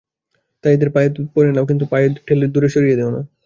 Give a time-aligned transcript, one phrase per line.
[0.63, 3.21] তাই, এদের পায়ে পরে নাও কিন্তু পায়ে ঠেলে দূরে সরিয়ে দিয়ো না।